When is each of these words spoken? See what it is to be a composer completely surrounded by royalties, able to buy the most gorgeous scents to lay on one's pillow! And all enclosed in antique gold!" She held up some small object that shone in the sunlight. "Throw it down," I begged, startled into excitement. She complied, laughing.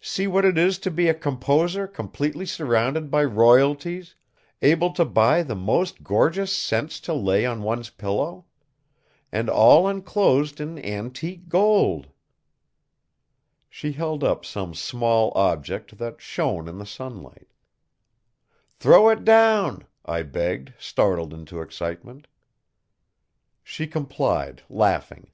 See 0.00 0.26
what 0.26 0.46
it 0.46 0.56
is 0.56 0.78
to 0.78 0.90
be 0.90 1.08
a 1.10 1.14
composer 1.14 1.86
completely 1.86 2.46
surrounded 2.46 3.10
by 3.10 3.22
royalties, 3.24 4.14
able 4.62 4.94
to 4.94 5.04
buy 5.04 5.42
the 5.42 5.54
most 5.54 6.02
gorgeous 6.02 6.56
scents 6.56 6.98
to 7.00 7.12
lay 7.12 7.44
on 7.44 7.60
one's 7.62 7.90
pillow! 7.90 8.46
And 9.30 9.50
all 9.50 9.86
enclosed 9.86 10.58
in 10.58 10.78
antique 10.82 11.50
gold!" 11.50 12.08
She 13.68 13.92
held 13.92 14.24
up 14.24 14.42
some 14.42 14.72
small 14.72 15.32
object 15.36 15.98
that 15.98 16.18
shone 16.22 16.66
in 16.66 16.78
the 16.78 16.86
sunlight. 16.86 17.48
"Throw 18.78 19.10
it 19.10 19.22
down," 19.22 19.84
I 20.06 20.22
begged, 20.22 20.72
startled 20.78 21.34
into 21.34 21.60
excitement. 21.60 22.26
She 23.62 23.86
complied, 23.86 24.62
laughing. 24.70 25.30